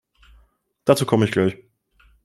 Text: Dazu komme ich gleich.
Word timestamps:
Dazu 0.83 1.05
komme 1.05 1.25
ich 1.25 1.31
gleich. 1.31 1.55